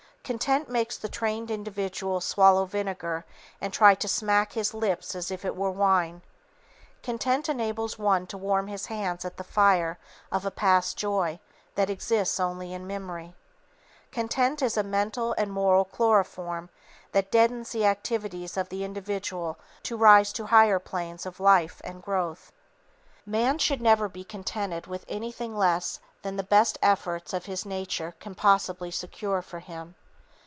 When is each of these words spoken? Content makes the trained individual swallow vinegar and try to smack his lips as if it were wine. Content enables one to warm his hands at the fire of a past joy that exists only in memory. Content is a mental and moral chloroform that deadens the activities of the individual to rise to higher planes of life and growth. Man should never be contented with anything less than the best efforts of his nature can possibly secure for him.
Content 0.23 0.69
makes 0.69 0.97
the 0.97 1.09
trained 1.09 1.51
individual 1.51 2.21
swallow 2.21 2.63
vinegar 2.63 3.25
and 3.59 3.73
try 3.73 3.93
to 3.95 4.07
smack 4.07 4.53
his 4.53 4.73
lips 4.73 5.13
as 5.13 5.29
if 5.29 5.43
it 5.43 5.57
were 5.57 5.71
wine. 5.71 6.21
Content 7.03 7.49
enables 7.49 7.99
one 7.99 8.25
to 8.27 8.37
warm 8.37 8.67
his 8.67 8.85
hands 8.85 9.25
at 9.25 9.35
the 9.35 9.43
fire 9.43 9.97
of 10.31 10.45
a 10.45 10.51
past 10.51 10.95
joy 10.95 11.37
that 11.75 11.89
exists 11.89 12.39
only 12.39 12.71
in 12.73 12.87
memory. 12.87 13.33
Content 14.13 14.61
is 14.61 14.77
a 14.77 14.83
mental 14.83 15.33
and 15.33 15.51
moral 15.51 15.83
chloroform 15.83 16.69
that 17.11 17.29
deadens 17.29 17.71
the 17.71 17.85
activities 17.85 18.55
of 18.55 18.69
the 18.69 18.85
individual 18.85 19.57
to 19.83 19.97
rise 19.97 20.31
to 20.31 20.45
higher 20.45 20.79
planes 20.79 21.25
of 21.25 21.41
life 21.41 21.81
and 21.83 22.01
growth. 22.01 22.53
Man 23.25 23.57
should 23.57 23.81
never 23.81 24.07
be 24.07 24.23
contented 24.23 24.87
with 24.87 25.03
anything 25.09 25.57
less 25.57 25.99
than 26.21 26.37
the 26.37 26.43
best 26.43 26.77
efforts 26.81 27.33
of 27.33 27.47
his 27.47 27.65
nature 27.65 28.15
can 28.21 28.33
possibly 28.33 28.91
secure 28.91 29.41
for 29.41 29.59
him. 29.59 29.93